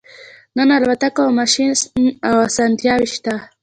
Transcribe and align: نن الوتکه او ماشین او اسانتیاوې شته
نن 0.57 0.69
الوتکه 0.77 1.19
او 1.25 1.29
ماشین 1.39 1.71
او 2.29 2.35
اسانتیاوې 2.47 3.07
شته 3.13 3.33